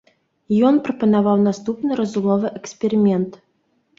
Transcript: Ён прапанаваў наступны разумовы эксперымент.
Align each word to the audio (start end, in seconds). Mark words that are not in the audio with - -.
Ён 0.67 0.75
прапанаваў 0.87 1.37
наступны 1.49 1.91
разумовы 2.01 2.47
эксперымент. 2.61 3.31